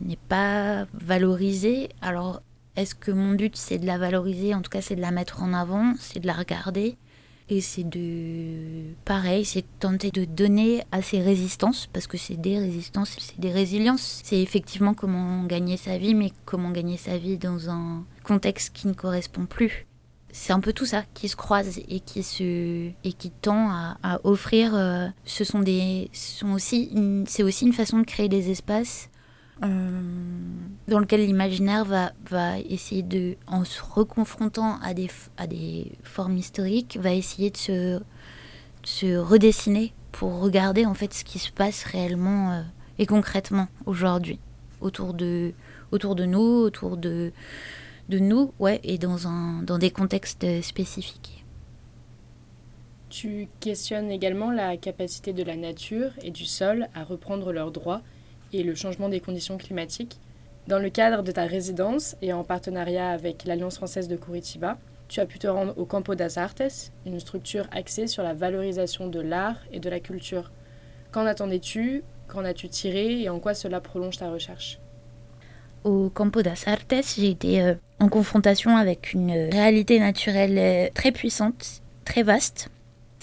n'est 0.01 0.19
pas 0.29 0.87
valorisée. 0.95 1.89
Alors, 2.03 2.43
est-ce 2.77 2.95
que 2.95 3.11
mon 3.11 3.33
but 3.33 3.57
c'est 3.57 3.79
de 3.79 3.87
la 3.87 3.99
valoriser? 3.99 4.55
En 4.55 4.63
tout 4.63 4.71
cas, 4.71 4.81
c'est 4.81 4.97
de 4.97 5.01
la 5.01 5.11
mettre 5.11 5.43
en 5.43 5.53
avant, 5.55 5.95
c'est 5.99 6.21
de 6.21 6.27
la 6.27 6.35
regarder, 6.35 6.97
et 7.49 7.61
c'est 7.61 7.85
de. 7.85 8.95
Pareil, 9.05 9.45
c'est 9.45 9.65
tenter 9.79 10.11
de 10.11 10.25
donner 10.25 10.83
à 10.93 11.03
ces 11.03 11.21
résistances, 11.21 11.89
parce 11.93 12.07
que 12.07 12.17
c'est 12.17 12.41
des 12.41 12.59
résistances, 12.59 13.17
c'est 13.19 13.39
des 13.39 13.53
résiliences. 13.53 14.23
C'est 14.25 14.41
effectivement 14.41 14.95
comment 14.95 15.45
gagner 15.45 15.77
sa 15.77 15.99
vie, 15.99 16.15
mais 16.15 16.33
comment 16.45 16.71
gagner 16.71 16.97
sa 16.97 17.19
vie 17.19 17.37
dans 17.37 17.69
un 17.69 18.05
contexte 18.23 18.75
qui 18.75 18.89
ne 18.89 18.95
correspond 18.95 19.47
plus. 19.47 19.87
C'est 20.33 20.53
un 20.53 20.61
peu 20.61 20.73
tout 20.73 20.87
ça 20.87 21.05
qui 21.15 21.29
se 21.29 21.37
croise 21.37 21.79
et 21.89 22.01
qui, 22.01 22.25
se, 22.25 22.89
et 23.05 23.13
qui 23.13 23.31
tend 23.31 23.71
à, 23.71 24.21
offrir. 24.25 24.75
Euh, 24.75 25.07
ce 25.25 25.45
sont 25.45 25.61
des. 25.61 26.11
Sont 26.13 26.53
aussi 26.53 26.91
c'est 27.27 27.43
aussi 27.43 27.67
une 27.67 27.73
façon 27.73 27.99
de 27.99 28.05
créer 28.05 28.29
des 28.29 28.51
espaces 28.51 29.11
dans 29.61 30.99
lequel 30.99 31.25
l'imaginaire 31.25 31.85
va, 31.85 32.13
va 32.29 32.59
essayer 32.59 33.03
de, 33.03 33.37
en 33.47 33.65
se 33.65 33.83
reconfrontant 33.83 34.79
à 34.83 34.95
des, 34.95 35.09
à 35.37 35.47
des 35.47 35.93
formes 36.03 36.37
historiques, 36.37 36.99
va 37.01 37.13
essayer 37.13 37.51
de 37.51 37.57
se, 37.57 38.01
se 38.83 39.17
redessiner 39.17 39.93
pour 40.13 40.41
regarder 40.41 40.87
en 40.87 40.95
fait 40.95 41.13
ce 41.15 41.25
qui 41.25 41.39
se 41.39 41.51
passe 41.51 41.85
réellement 41.85 42.53
euh, 42.53 42.63
et 42.99 43.07
concrètement 43.07 43.69
aujourd'hui 43.87 44.39
autour 44.81 45.15
de, 45.15 45.53
autour 45.93 46.15
de 46.15 46.25
nous, 46.25 46.41
autour 46.41 46.97
de, 46.97 47.33
de 48.09 48.19
nous, 48.19 48.53
ouais, 48.59 48.81
et 48.85 48.99
dans, 48.99 49.27
un, 49.27 49.63
dans 49.63 49.79
des 49.79 49.91
contextes 49.91 50.63
spécifiques. 50.63 51.45
Tu 53.09 53.49
questionnes 53.61 54.11
également 54.11 54.51
la 54.51 54.77
capacité 54.77 55.33
de 55.33 55.43
la 55.43 55.57
nature 55.57 56.11
et 56.23 56.31
du 56.31 56.45
sol 56.45 56.89
à 56.95 57.05
reprendre 57.05 57.53
leurs 57.53 57.71
droits 57.71 58.03
et 58.55 58.63
le 58.63 58.75
changement 58.75 59.09
des 59.09 59.21
conditions 59.21 59.59
climatiques. 59.59 60.19
Dans 60.69 60.79
le 60.79 60.89
cadre 60.89 61.23
de 61.23 61.33
ta 61.33 61.45
résidence 61.45 62.17
et 62.23 62.33
en 62.33 62.45
partenariat 62.45 63.11
avec 63.11 63.45
l'Alliance 63.45 63.77
française 63.77 64.09
de 64.09 64.17
Curitiba, 64.17 64.79
tu 65.09 65.21
as 65.21 65.27
pu 65.27 65.39
te 65.39 65.47
rendre 65.47 65.75
au 65.77 65.85
Campo 65.85 66.15
das 66.15 66.39
Artes, 66.39 66.91
une 67.05 67.21
structure 67.21 67.67
axée 67.73 68.07
sur 68.07 68.23
la 68.23 68.33
valorisation 68.33 69.09
de 69.09 69.21
l'art 69.21 69.59
et 69.73 69.81
de 69.81 69.91
la 69.91 70.01
culture. 70.01 70.51
Qu'en 71.13 71.27
attendais-tu? 71.27 72.03
Qu'en 72.29 72.45
as-tu 72.45 72.69
tiré? 72.69 73.21
Et 73.21 73.29
en 73.29 73.39
quoi 73.41 73.53
cela 73.53 73.81
prolonge 73.81 74.17
ta 74.17 74.31
recherche? 74.31 74.79
Au 75.85 76.09
Campo 76.09 76.41
das 76.41 76.65
Artes, 76.67 77.15
j'ai 77.17 77.29
été 77.29 77.61
euh, 77.61 77.75
en 78.01 78.09
confrontation 78.09 78.77
avec 78.77 79.13
une 79.13 79.51
réalité 79.53 79.99
naturelle 79.99 80.57
euh, 80.57 80.89
très 80.95 81.13
puissante, 81.13 81.83
très 82.07 82.23
vaste, 82.23 82.71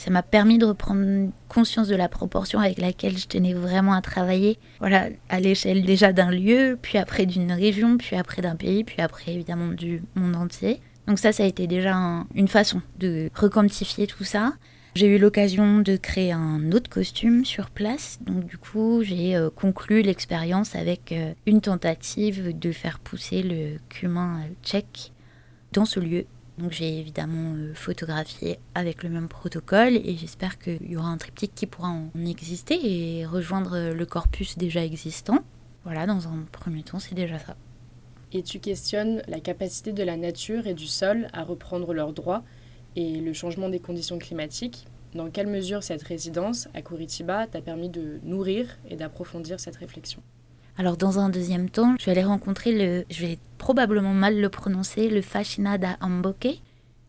ça 0.01 0.09
m'a 0.09 0.23
permis 0.23 0.57
de 0.57 0.65
reprendre 0.65 1.29
conscience 1.47 1.87
de 1.87 1.95
la 1.95 2.09
proportion 2.09 2.59
avec 2.59 2.79
laquelle 2.79 3.15
je 3.15 3.27
tenais 3.27 3.53
vraiment 3.53 3.93
à 3.93 4.01
travailler. 4.01 4.57
Voilà, 4.79 5.09
à 5.29 5.39
l'échelle 5.39 5.83
déjà 5.85 6.11
d'un 6.11 6.31
lieu, 6.31 6.79
puis 6.81 6.97
après 6.97 7.27
d'une 7.27 7.51
région, 7.51 7.97
puis 7.97 8.15
après 8.15 8.41
d'un 8.41 8.55
pays, 8.55 8.83
puis 8.83 8.99
après 8.99 9.31
évidemment 9.31 9.67
du 9.67 10.01
monde 10.15 10.35
entier. 10.35 10.81
Donc 11.05 11.19
ça, 11.19 11.31
ça 11.31 11.43
a 11.43 11.45
été 11.45 11.67
déjà 11.67 11.95
une 12.33 12.47
façon 12.47 12.81
de 12.97 13.29
requantifier 13.35 14.07
tout 14.07 14.23
ça. 14.23 14.53
J'ai 14.95 15.05
eu 15.05 15.19
l'occasion 15.19 15.81
de 15.81 15.97
créer 15.97 16.31
un 16.31 16.71
autre 16.71 16.89
costume 16.89 17.45
sur 17.45 17.69
place. 17.69 18.17
Donc 18.25 18.47
du 18.47 18.57
coup, 18.57 19.03
j'ai 19.03 19.35
euh, 19.35 19.51
conclu 19.51 20.01
l'expérience 20.01 20.75
avec 20.75 21.11
euh, 21.11 21.33
une 21.45 21.61
tentative 21.61 22.57
de 22.57 22.71
faire 22.71 22.97
pousser 22.97 23.43
le 23.43 23.77
cumin 23.87 24.39
tchèque 24.63 25.11
dans 25.73 25.85
ce 25.85 25.99
lieu 25.99 26.25
donc 26.57 26.71
j'ai 26.71 26.99
évidemment 26.99 27.53
euh, 27.55 27.73
photographié 27.73 28.59
avec 28.75 29.03
le 29.03 29.09
même 29.09 29.27
protocole 29.27 29.95
et 29.95 30.15
j'espère 30.17 30.59
qu'il 30.59 30.89
y 30.89 30.97
aura 30.97 31.07
un 31.07 31.17
triptyque 31.17 31.55
qui 31.55 31.65
pourra 31.65 31.89
en 31.89 32.09
exister 32.25 32.79
et 32.83 33.25
rejoindre 33.25 33.91
le 33.91 34.05
corpus 34.05 34.57
déjà 34.57 34.83
existant. 34.83 35.39
Voilà, 35.83 36.05
dans 36.05 36.27
un 36.27 36.45
premier 36.51 36.83
temps, 36.83 36.99
c'est 36.99 37.15
déjà 37.15 37.39
ça. 37.39 37.55
Et 38.33 38.43
tu 38.43 38.59
questionnes 38.59 39.21
la 39.27 39.39
capacité 39.39 39.91
de 39.91 40.03
la 40.03 40.15
nature 40.15 40.67
et 40.67 40.73
du 40.73 40.87
sol 40.87 41.27
à 41.33 41.43
reprendre 41.43 41.93
leurs 41.93 42.13
droits 42.13 42.43
et 42.95 43.19
le 43.19 43.33
changement 43.33 43.69
des 43.69 43.79
conditions 43.79 44.19
climatiques. 44.19 44.85
Dans 45.15 45.29
quelle 45.29 45.47
mesure 45.47 45.83
cette 45.83 46.03
résidence 46.03 46.69
à 46.73 46.81
Curitiba 46.81 47.47
t'a 47.47 47.61
permis 47.61 47.89
de 47.89 48.19
nourrir 48.23 48.77
et 48.89 48.95
d'approfondir 48.95 49.59
cette 49.59 49.75
réflexion? 49.75 50.21
Alors 50.77 50.97
dans 50.97 51.19
un 51.19 51.29
deuxième 51.29 51.69
temps, 51.69 51.95
je 51.99 52.05
vais 52.05 52.11
aller 52.11 52.23
rencontrer 52.23 52.71
le, 52.71 53.05
je 53.09 53.25
vais 53.25 53.39
probablement 53.57 54.13
mal 54.13 54.39
le 54.39 54.49
prononcer, 54.49 55.09
le 55.09 55.21
Fascinada 55.21 55.97
Amboke. 56.01 56.61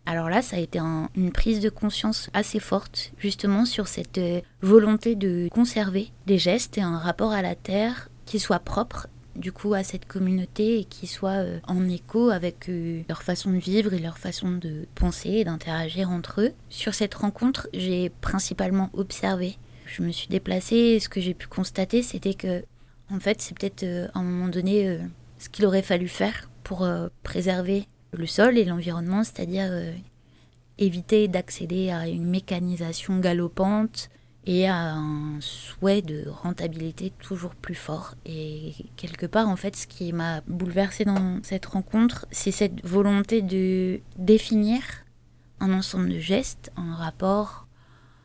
Alors 0.05 0.29
là, 0.29 0.43
ça 0.43 0.57
a 0.57 0.61
été 0.61 0.81
une 0.81 1.31
prise 1.33 1.61
de 1.61 1.71
conscience 1.71 2.29
assez 2.35 2.59
forte, 2.59 3.13
justement 3.19 3.65
sur 3.65 3.87
cette 3.87 4.19
euh, 4.19 4.41
volonté 4.61 5.15
de 5.15 5.49
conserver 5.51 6.11
des 6.27 6.39
gestes 6.39 6.77
et 6.77 6.83
un 6.83 6.99
rapport 6.99 7.33
à 7.33 7.41
la 7.41 7.55
terre 7.55 8.09
qui 8.27 8.41
soit 8.41 8.59
propre 8.59 9.07
du 9.37 9.53
coup 9.53 9.75
à 9.75 9.83
cette 9.83 10.07
communauté 10.07 10.81
et 10.81 10.85
qui 10.85 11.07
soit 11.07 11.43
euh, 11.43 11.59
en 11.67 11.89
écho 11.89 12.31
avec 12.31 12.69
euh, 12.69 13.03
leur 13.09 13.23
façon 13.23 13.51
de 13.51 13.59
vivre 13.59 13.95
et 13.95 13.99
leur 13.99 14.19
façon 14.19 14.51
de 14.51 14.87
penser 14.95 15.31
et 15.31 15.45
d'interagir 15.45 16.11
entre 16.11 16.43
eux. 16.43 16.53
Sur 16.69 16.95
cette 16.95 17.15
rencontre, 17.15 17.69
j'ai 17.73 18.11
principalement 18.11 18.91
observé. 18.93 19.57
Je 19.87 20.03
me 20.03 20.11
suis 20.11 20.29
déplacée 20.29 20.77
et 20.77 21.01
ce 21.01 21.09
que 21.09 21.21
j'ai 21.21 21.35
pu 21.35 21.47
constater, 21.47 22.03
c'était 22.03 22.35
que 22.35 22.65
en 23.11 23.21
fait, 23.21 23.41
c'est 23.41 23.57
peut-être 23.57 23.83
euh, 23.83 24.09
à 24.15 24.21
un 24.21 24.23
moment 24.23 24.49
donné 24.49 24.89
euh, 24.89 24.99
ce 25.39 25.49
qu'il 25.49 25.67
aurait 25.67 25.83
fallu 25.83 26.09
faire 26.09 26.51
pour 26.65 26.83
euh, 26.83 27.09
préserver 27.23 27.87
le 28.13 28.27
sol 28.27 28.59
et 28.59 28.65
l'environnement, 28.65 29.25
c'est-à-dire 29.25 29.73
éviter 30.77 31.29
d'accéder 31.29 31.91
à 31.91 32.09
une 32.09 32.27
mécanisation 32.27 33.19
galopante 33.21 34.11
et 34.45 34.69
à 34.69 34.93
un 34.95 35.41
souhait 35.41 36.03
de 36.03 36.29
rentabilité 36.29 37.11
toujours 37.21 37.55
plus 37.55 37.75
fort. 37.75 38.15
Et 38.27 38.75
quelque 38.97 39.25
part, 39.25 39.49
en 39.49 39.57
fait, 39.57 39.77
ce 39.77 39.87
qui 39.87 40.13
m'a 40.13 40.43
bouleversé 40.47 41.07
dans 41.07 41.39
cette 41.43 41.65
rencontre, 41.65 42.27
c'est 42.31 42.51
cette 42.51 42.85
volonté 42.85 43.41
de 43.41 44.01
définir 44.19 44.83
un 45.61 45.73
ensemble 45.73 46.11
de 46.11 46.19
gestes 46.19 46.71
en 46.77 46.95
rapport 46.95 47.67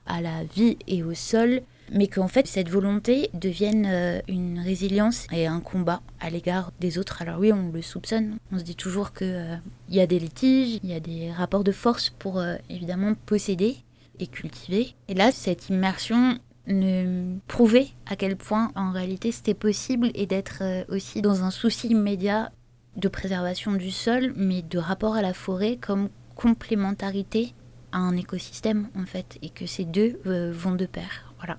à 0.05 0.19
la 0.21 0.43
vie 0.43 0.77
et 0.87 1.01
au 1.01 1.13
sol 1.13 1.61
mais 1.91 2.07
qu'en 2.07 2.27
fait 2.27 2.47
cette 2.47 2.69
volonté 2.69 3.29
devienne 3.33 3.85
euh, 3.87 4.19
une 4.27 4.59
résilience 4.59 5.27
et 5.31 5.47
un 5.47 5.59
combat 5.59 6.01
à 6.19 6.29
l'égard 6.29 6.71
des 6.79 6.97
autres. 6.97 7.21
Alors 7.21 7.39
oui, 7.39 7.51
on 7.53 7.71
le 7.71 7.81
soupçonne, 7.81 8.37
on 8.51 8.59
se 8.59 8.63
dit 8.63 8.75
toujours 8.75 9.13
qu'il 9.13 9.27
euh, 9.27 9.55
y 9.89 9.99
a 9.99 10.07
des 10.07 10.19
litiges, 10.19 10.79
il 10.83 10.89
y 10.89 10.93
a 10.93 10.99
des 10.99 11.31
rapports 11.31 11.63
de 11.63 11.71
force 11.71 12.09
pour 12.09 12.39
euh, 12.39 12.55
évidemment 12.69 13.13
posséder 13.25 13.77
et 14.19 14.27
cultiver. 14.27 14.95
Et 15.07 15.13
là, 15.13 15.31
cette 15.31 15.69
immersion 15.69 16.39
ne 16.65 17.37
prouvait 17.47 17.87
à 18.07 18.15
quel 18.15 18.35
point 18.35 18.71
en 18.75 18.91
réalité 18.91 19.31
c'était 19.31 19.53
possible 19.53 20.11
et 20.15 20.25
d'être 20.25 20.63
aussi 20.89 21.21
dans 21.21 21.43
un 21.43 21.51
souci 21.51 21.87
immédiat 21.87 22.51
de 22.97 23.07
préservation 23.07 23.73
du 23.73 23.91
sol, 23.91 24.33
mais 24.35 24.63
de 24.63 24.79
rapport 24.79 25.15
à 25.15 25.21
la 25.21 25.33
forêt 25.33 25.77
comme 25.77 26.09
complémentarité 26.35 27.53
à 27.91 27.99
un 27.99 28.17
écosystème 28.17 28.89
en 28.97 29.05
fait, 29.05 29.37
et 29.41 29.49
que 29.49 29.65
ces 29.65 29.85
deux 29.85 30.19
vont 30.25 30.75
de 30.75 30.87
pair. 30.87 31.33
Voilà. 31.37 31.57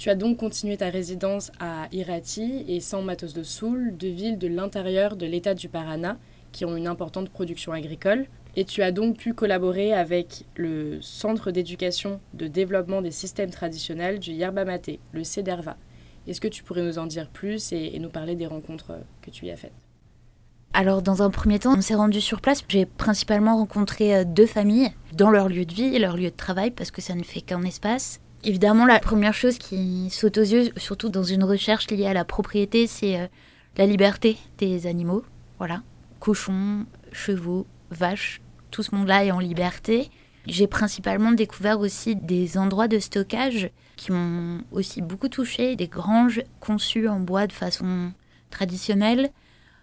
Tu 0.00 0.08
as 0.08 0.14
donc 0.14 0.38
continué 0.38 0.78
ta 0.78 0.88
résidence 0.88 1.52
à 1.60 1.86
Irati 1.92 2.64
et 2.66 2.80
San 2.80 3.04
Matos 3.04 3.34
de 3.34 3.42
Sul, 3.42 3.94
deux 3.98 4.08
villes 4.08 4.38
de 4.38 4.48
l'intérieur 4.48 5.14
de 5.14 5.26
l'État 5.26 5.52
du 5.52 5.68
Paraná 5.68 6.16
qui 6.52 6.64
ont 6.64 6.74
une 6.74 6.86
importante 6.86 7.28
production 7.28 7.72
agricole. 7.72 8.24
Et 8.56 8.64
tu 8.64 8.80
as 8.80 8.92
donc 8.92 9.18
pu 9.18 9.34
collaborer 9.34 9.92
avec 9.92 10.46
le 10.56 11.02
Centre 11.02 11.50
d'éducation 11.50 12.18
de 12.32 12.46
développement 12.46 13.02
des 13.02 13.10
systèmes 13.10 13.50
traditionnels 13.50 14.20
du 14.20 14.30
Yerba 14.30 14.64
Mate, 14.64 14.88
le 15.12 15.22
CEDERVA. 15.22 15.76
Est-ce 16.26 16.40
que 16.40 16.48
tu 16.48 16.62
pourrais 16.62 16.82
nous 16.82 16.98
en 16.98 17.04
dire 17.04 17.28
plus 17.28 17.70
et, 17.72 17.98
nous 17.98 18.08
parler 18.08 18.36
des 18.36 18.46
rencontres 18.46 18.92
que 19.20 19.30
tu 19.30 19.44
y 19.44 19.50
as 19.50 19.58
faites? 19.58 19.74
Alors 20.72 21.02
dans 21.02 21.22
un 21.22 21.28
premier 21.28 21.58
temps, 21.58 21.76
on 21.76 21.82
s'est 21.82 21.94
rendu 21.94 22.22
sur 22.22 22.40
place. 22.40 22.64
J'ai 22.68 22.86
principalement 22.86 23.58
rencontré 23.58 24.16
euh, 24.16 24.24
deux 24.24 24.46
familles 24.46 24.92
dans 25.12 25.28
leur 25.28 25.50
lieu 25.50 25.66
de 25.66 25.74
vie 25.74 25.94
et 25.94 25.98
leur 25.98 26.16
lieu 26.16 26.30
de 26.30 26.36
travail 26.36 26.70
parce 26.70 26.90
que 26.90 27.02
ça 27.02 27.14
ne 27.14 27.22
fait 27.22 27.42
qu'un 27.42 27.64
espace. 27.64 28.18
Évidemment, 28.42 28.86
la 28.86 29.00
première 29.00 29.34
chose 29.34 29.58
qui 29.58 30.08
saute 30.10 30.38
aux 30.38 30.42
yeux, 30.42 30.70
surtout 30.78 31.10
dans 31.10 31.22
une 31.22 31.44
recherche 31.44 31.90
liée 31.90 32.06
à 32.06 32.14
la 32.14 32.24
propriété, 32.24 32.86
c'est 32.86 33.20
euh, 33.20 33.26
la 33.76 33.84
liberté 33.84 34.38
des 34.56 34.86
animaux. 34.86 35.24
Voilà. 35.58 35.82
Cochons, 36.20 36.86
chevaux, 37.12 37.66
vaches, 37.90 38.40
tout 38.70 38.82
ce 38.82 38.94
monde-là 38.94 39.26
est 39.26 39.30
en 39.30 39.40
liberté. 39.40 40.10
J'ai 40.46 40.66
principalement 40.66 41.32
découvert 41.32 41.80
aussi 41.80 42.16
des 42.16 42.56
endroits 42.56 42.88
de 42.88 42.98
stockage 42.98 43.70
qui 43.96 44.10
m'ont 44.10 44.62
aussi 44.72 45.02
beaucoup 45.02 45.28
touché, 45.28 45.76
des 45.76 45.88
granges 45.88 46.42
conçues 46.60 47.08
en 47.08 47.20
bois 47.20 47.46
de 47.46 47.52
façon 47.52 48.12
traditionnelle, 48.48 49.30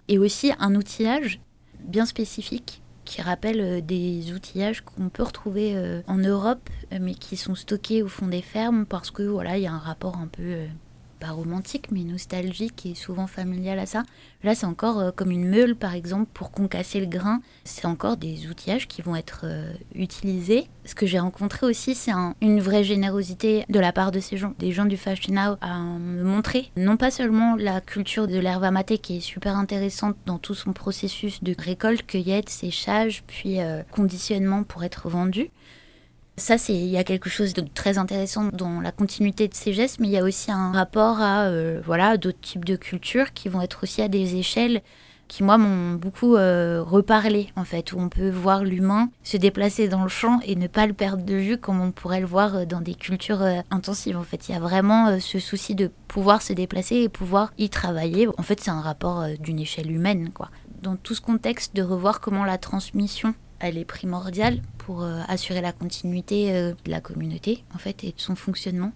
et 0.08 0.18
aussi 0.18 0.52
un 0.58 0.74
outillage 0.74 1.40
bien 1.80 2.08
spécifique 2.08 2.82
qui 3.08 3.22
rappellent 3.22 3.62
euh, 3.62 3.82
des 3.82 4.34
outillages 4.34 4.82
qu'on 4.82 5.10
peut 5.10 5.24
retrouver 5.24 5.76
euh, 5.76 6.02
en 6.08 6.18
Europe, 6.18 6.70
euh, 6.94 7.00
mais 7.02 7.16
qui 7.16 7.38
sont 7.38 7.56
stockés 7.56 8.04
au 8.04 8.08
fond 8.08 8.28
des 8.28 8.42
fermes 8.42 8.86
parce 8.86 9.10
que 9.10 9.24
voilà, 9.24 9.58
il 9.58 9.64
y 9.64 9.68
a 9.68 9.74
un 9.74 9.80
rapport 9.80 10.18
un 10.18 10.28
peu 10.28 10.58
pas 11.18 11.32
romantique, 11.32 11.92
mais 11.92 12.04
nostalgique 12.04 12.86
et 12.86 12.96
souvent 12.96 13.28
familial 13.28 13.80
à 13.80 13.86
ça. 13.86 14.04
Là, 14.44 14.56
c'est 14.56 14.66
encore 14.66 15.00
euh, 15.00 15.12
comme 15.12 15.32
une 15.32 15.50
meule, 15.50 15.76
par 15.76 15.94
exemple, 15.94 16.28
pour 16.34 16.52
concasser 16.52 17.00
le 17.00 17.06
grain. 17.06 17.42
C'est 17.64 17.86
encore 17.86 18.18
des 18.18 18.48
outillages 18.48 18.88
qui 18.88 19.02
vont 19.02 19.16
être 19.16 19.42
euh, 19.44 19.74
utilisés. 19.96 20.68
Ce 20.86 20.96
que 20.96 21.06
j'ai 21.06 21.20
rencontré 21.20 21.66
aussi, 21.66 21.96
c'est 21.96 22.12
une 22.42 22.62
vraie 22.62 22.84
générosité 22.84 23.66
de 23.68 23.80
la 23.80 23.92
part 23.92 24.12
de 24.12 24.20
ces 24.20 24.38
gens, 24.38 24.54
des 24.60 24.72
gens 24.72 24.86
du 24.86 24.96
Fashinao, 24.96 25.58
à 25.60 25.80
me 25.80 26.24
montrer 26.24 26.72
non 26.78 26.98
pas 26.98 27.12
seulement 27.12 27.56
la 27.56 27.82
culture 27.82 28.28
de 28.28 28.38
l'herbe 28.40 28.64
maté 28.72 28.98
qui 28.98 29.18
est 29.18 29.22
super 29.22 29.58
intéressante 29.58 30.16
dans 30.26 30.38
tout 30.38 30.56
son 30.56 30.74
processus 30.74 31.44
de 31.44 31.56
récolte, 31.58 32.06
cueillette, 32.06 32.50
séchage, 32.50 33.24
puis 33.28 33.60
euh, 33.60 33.82
conditionnement 33.92 34.64
pour 34.64 34.84
être 34.84 35.10
vendu, 35.10 35.50
ça, 36.38 36.60
c'est 36.60 36.76
il 36.76 36.88
y 36.88 36.98
a 36.98 37.04
quelque 37.04 37.30
chose 37.30 37.54
de 37.54 37.62
très 37.62 37.98
intéressant 37.98 38.50
dans 38.54 38.80
la 38.80 38.92
continuité 38.92 39.48
de 39.48 39.56
ces 39.56 39.74
gestes, 39.74 40.00
mais 40.00 40.08
il 40.08 40.12
y 40.12 40.18
a 40.18 40.24
aussi 40.24 40.52
un 40.52 40.72
rapport 40.72 41.20
à 41.20 41.46
euh, 41.46 41.82
voilà 41.84 42.18
d'autres 42.18 42.40
types 42.40 42.64
de 42.64 42.76
cultures 42.76 43.34
qui 43.34 43.50
vont 43.50 43.60
être 43.60 43.80
aussi 43.84 44.04
à 44.04 44.08
des 44.08 44.36
échelles 44.36 44.84
qui 45.28 45.44
moi 45.44 45.58
m'ont 45.58 45.96
beaucoup 45.96 46.36
euh, 46.36 46.82
reparlé 46.82 47.48
en 47.56 47.66
fait, 47.66 47.92
où 47.92 48.00
on 48.00 48.08
peut 48.08 48.30
voir 48.30 48.64
l'humain 48.64 49.10
se 49.24 49.36
déplacer 49.36 49.90
dans 49.90 50.04
le 50.04 50.10
champ 50.10 50.40
et 50.46 50.56
ne 50.56 50.68
pas 50.68 50.86
le 50.86 50.94
perdre 50.94 51.26
de 51.26 51.34
vue 51.34 51.58
comme 51.58 51.82
on 51.82 51.92
pourrait 51.92 52.22
le 52.22 52.28
voir 52.28 52.56
euh, 52.56 52.66
dans 52.66 52.82
des 52.82 52.94
cultures 52.94 53.44
intensives. 53.72 54.16
En 54.16 54.24
fait, 54.24 54.48
il 54.48 54.52
y 54.54 54.56
a 54.56 54.60
vraiment 54.60 55.20
ce 55.20 55.40
souci 55.40 55.74
de 55.74 55.92
pouvoir 56.08 56.44
se 56.44 56.54
déplacer 56.54 56.98
et 56.98 57.10
pouvoir 57.10 57.52
y 57.58 57.70
travailler. 57.70 58.28
En 58.38 58.44
fait, 58.44 58.62
c'est 58.62 58.72
un 58.72 58.82
rapport 58.82 59.26
d'une 59.40 59.60
échelle 59.60 59.92
humaine, 59.92 60.30
quoi. 60.34 60.50
Dans 60.84 60.96
tout 60.96 61.16
ce 61.16 61.22
contexte, 61.22 61.76
de 61.76 61.82
revoir 61.82 62.22
comment 62.22 62.46
la 62.46 62.60
transmission 62.60 63.34
elle 63.60 63.78
est 63.78 63.86
primordiale 63.86 64.62
pour 64.78 65.04
euh, 65.04 65.22
assurer 65.28 65.62
la 65.62 65.72
continuité 65.72 66.54
euh, 66.54 66.74
de 66.86 66.92
la 66.92 67.02
communauté 67.02 67.64
en 67.74 67.78
fait 67.78 68.04
et 68.04 68.08
de 68.08 68.20
son 68.20 68.36
fonctionnement. 68.36 68.92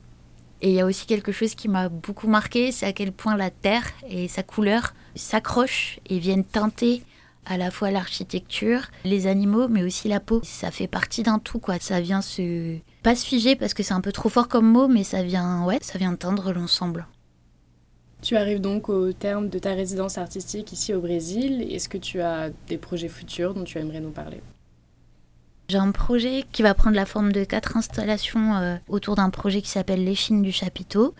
Et 0.62 0.70
il 0.70 0.76
y 0.76 0.80
a 0.80 0.86
aussi 0.86 1.08
quelque 1.08 1.32
chose 1.32 1.56
qui 1.56 1.68
m'a 1.68 1.90
beaucoup 1.90 2.28
marqué, 2.28 2.72
c'est 2.72 2.86
à 2.86 2.94
quel 2.94 3.12
point 3.12 3.36
la 3.36 3.50
terre 3.50 3.84
et 4.08 4.28
sa 4.28 4.44
couleur 4.44 4.94
s'accrochent 5.16 6.00
et 6.08 6.20
viennent 6.20 6.46
teinter 6.46 7.02
à 7.46 7.58
la 7.58 7.72
fois 7.72 7.90
l'architecture, 7.90 8.82
les 9.04 9.26
animaux, 9.28 9.68
mais 9.68 9.84
aussi 9.84 10.08
la 10.08 10.20
peau. 10.20 10.42
Ça 10.44 10.70
fait 10.70 10.88
partie 10.88 11.24
d'un 11.24 11.40
tout, 11.40 11.60
quoi. 11.60 11.80
Ça 11.80 12.00
vient 12.00 12.22
se 12.22 12.78
pas 13.02 13.16
se 13.16 13.26
figer 13.26 13.56
parce 13.56 13.74
que 13.74 13.82
c'est 13.82 13.96
un 13.96 14.02
peu 14.02 14.12
trop 14.12 14.30
fort 14.30 14.48
comme 14.48 14.70
mot, 14.70 14.88
mais 14.88 15.04
ça 15.04 15.24
vient, 15.24 15.66
ouais, 15.66 15.80
ça 15.82 15.98
vient 15.98 16.16
teindre 16.16 16.54
l'ensemble. 16.54 17.08
Tu 18.22 18.38
arrives 18.38 18.62
donc 18.62 18.88
au 18.90 19.14
terme 19.14 19.50
de 19.50 19.58
ta 19.58 19.74
résidence 19.74 20.18
artistique 20.18 20.72
ici 20.72 20.94
au 20.94 21.02
Brésil. 21.02 21.66
Est-ce 21.72 21.90
que 21.90 21.98
tu 21.98 22.22
as 22.22 22.50
des 22.68 22.78
projets 22.78 23.10
futurs 23.10 23.54
dont 23.56 23.64
tu 23.64 23.80
aimerais 23.80 24.00
nous 24.00 24.12
parler? 24.12 24.42
J'ai 25.70 25.78
un 25.78 25.92
projet 25.92 26.44
qui 26.52 26.62
va 26.62 26.74
prendre 26.74 26.96
la 26.96 27.06
forme 27.06 27.32
de 27.32 27.44
quatre 27.44 27.78
installations 27.78 28.56
euh, 28.56 28.76
autour 28.90 29.16
d'un 29.16 29.30
projet 29.30 29.62
qui 29.62 29.70
s'appelle 29.70 30.04
L'échine 30.04 30.42
du 30.42 30.52
chapiteau. 30.52 31.16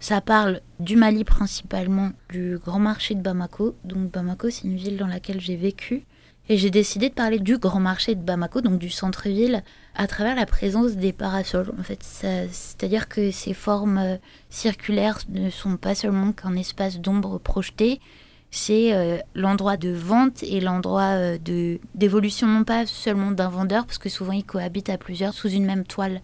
Ça 0.00 0.20
parle 0.20 0.60
du 0.80 0.96
Mali 0.96 1.24
principalement, 1.24 2.10
du 2.28 2.58
grand 2.58 2.80
marché 2.80 3.14
de 3.14 3.22
Bamako. 3.22 3.76
Donc 3.84 4.10
Bamako, 4.10 4.50
c'est 4.50 4.64
une 4.64 4.76
ville 4.76 4.96
dans 4.96 5.06
laquelle 5.06 5.40
j'ai 5.40 5.56
vécu. 5.56 6.04
Et 6.52 6.58
j'ai 6.58 6.68
décidé 6.68 7.08
de 7.08 7.14
parler 7.14 7.38
du 7.38 7.56
grand 7.56 7.80
marché 7.80 8.14
de 8.14 8.20
Bamako, 8.20 8.60
donc 8.60 8.78
du 8.78 8.90
centre-ville, 8.90 9.64
à 9.94 10.06
travers 10.06 10.36
la 10.36 10.44
présence 10.44 10.96
des 10.96 11.14
parasols. 11.14 11.72
En 11.80 11.82
fait, 11.82 12.02
c'est-à-dire 12.02 13.08
que 13.08 13.30
ces 13.30 13.54
formes 13.54 13.96
euh, 13.96 14.16
circulaires 14.50 15.20
ne 15.30 15.48
sont 15.48 15.78
pas 15.78 15.94
seulement 15.94 16.32
qu'un 16.32 16.54
espace 16.54 17.00
d'ombre 17.00 17.38
projeté, 17.38 18.02
c'est 18.50 18.92
euh, 18.92 19.16
l'endroit 19.34 19.78
de 19.78 19.92
vente 19.92 20.42
et 20.42 20.60
l'endroit 20.60 21.14
euh, 21.14 21.38
de 21.38 21.80
d'évolution 21.94 22.46
non 22.48 22.64
pas 22.64 22.84
seulement 22.84 23.30
d'un 23.30 23.48
vendeur, 23.48 23.86
parce 23.86 23.96
que 23.96 24.10
souvent 24.10 24.32
ils 24.32 24.44
cohabitent 24.44 24.90
à 24.90 24.98
plusieurs 24.98 25.32
sous 25.32 25.48
une 25.48 25.64
même 25.64 25.84
toile. 25.84 26.20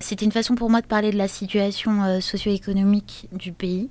C'était 0.00 0.24
une 0.24 0.32
façon 0.32 0.56
pour 0.56 0.70
moi 0.70 0.80
de 0.80 0.88
parler 0.88 1.12
de 1.12 1.18
la 1.18 1.28
situation 1.28 2.20
socio-économique 2.20 3.28
du 3.30 3.52
pays, 3.52 3.90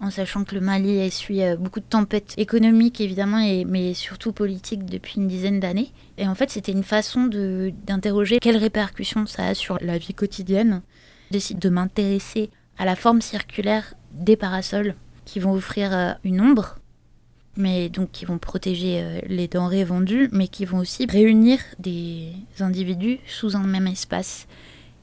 en 0.00 0.10
sachant 0.10 0.44
que 0.44 0.54
le 0.54 0.60
Mali 0.60 0.98
essuie 0.98 1.42
euh, 1.42 1.56
beaucoup 1.56 1.80
de 1.80 1.84
tempêtes 1.84 2.34
économiques 2.36 3.00
évidemment, 3.00 3.38
et, 3.38 3.64
mais 3.64 3.94
surtout 3.94 4.32
politiques 4.32 4.84
depuis 4.84 5.14
une 5.16 5.28
dizaine 5.28 5.60
d'années. 5.60 5.92
Et 6.16 6.26
en 6.26 6.34
fait, 6.34 6.50
c'était 6.50 6.72
une 6.72 6.84
façon 6.84 7.24
d'interroger 7.26 8.38
quelles 8.38 8.56
répercussions 8.56 9.26
ça 9.26 9.46
a 9.46 9.54
sur 9.54 9.78
la 9.80 9.98
vie 9.98 10.14
quotidienne. 10.14 10.82
Je 11.28 11.32
décide 11.32 11.58
de 11.58 11.68
m'intéresser 11.68 12.50
à 12.78 12.84
la 12.84 12.96
forme 12.96 13.20
circulaire 13.20 13.94
des 14.12 14.36
parasols 14.36 14.94
qui 15.24 15.40
vont 15.40 15.52
offrir 15.52 15.92
euh, 15.92 16.12
une 16.24 16.40
ombre, 16.40 16.76
mais 17.56 17.88
donc 17.88 18.12
qui 18.12 18.24
vont 18.24 18.38
protéger 18.38 19.02
euh, 19.02 19.20
les 19.26 19.48
denrées 19.48 19.84
vendues, 19.84 20.28
mais 20.32 20.48
qui 20.48 20.64
vont 20.64 20.78
aussi 20.78 21.06
réunir 21.06 21.58
des 21.78 22.32
individus 22.60 23.18
sous 23.26 23.56
un 23.56 23.66
même 23.66 23.88
espace. 23.88 24.46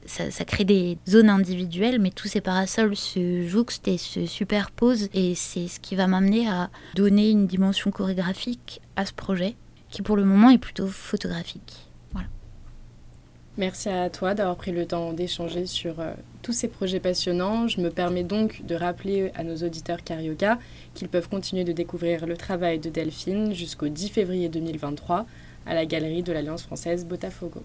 Ça, 0.06 0.44
crée 0.44 0.64
des 0.64 0.98
zones 1.08 1.28
individuelles, 1.28 2.00
mais 2.00 2.10
tous 2.10 2.28
ces 2.28 2.40
parasols 2.40 2.96
se 2.96 3.46
jouxtent 3.46 3.88
et 3.88 3.98
se 3.98 4.26
superposent. 4.26 5.08
Et 5.14 5.34
c'est 5.34 5.68
ce 5.68 5.80
qui 5.80 5.96
va 5.96 6.06
m'amener 6.06 6.48
à 6.48 6.70
donner 6.94 7.30
une 7.30 7.46
dimension 7.46 7.90
chorégraphique 7.90 8.80
à 8.96 9.06
ce 9.06 9.12
projet, 9.12 9.56
qui 9.90 10.02
pour 10.02 10.16
le 10.16 10.24
moment 10.24 10.50
est 10.50 10.58
plutôt 10.58 10.86
photographique. 10.86 11.86
Merci 13.58 13.88
à 13.88 14.10
toi 14.10 14.34
d'avoir 14.34 14.56
pris 14.56 14.70
le 14.70 14.84
temps 14.84 15.14
d'échanger 15.14 15.64
sur 15.64 15.98
euh, 15.98 16.12
tous 16.42 16.52
ces 16.52 16.68
projets 16.68 17.00
passionnants. 17.00 17.68
Je 17.68 17.80
me 17.80 17.88
permets 17.88 18.22
donc 18.22 18.66
de 18.66 18.74
rappeler 18.74 19.32
à 19.34 19.44
nos 19.44 19.56
auditeurs 19.56 20.04
Carioca 20.04 20.58
qu'ils 20.92 21.08
peuvent 21.08 21.30
continuer 21.30 21.64
de 21.64 21.72
découvrir 21.72 22.26
le 22.26 22.36
travail 22.36 22.78
de 22.78 22.90
Delphine 22.90 23.54
jusqu'au 23.54 23.88
10 23.88 24.10
février 24.10 24.50
2023 24.50 25.24
à 25.64 25.74
la 25.74 25.86
galerie 25.86 26.22
de 26.22 26.32
l'Alliance 26.34 26.64
française 26.64 27.06
Botafogo. 27.06 27.62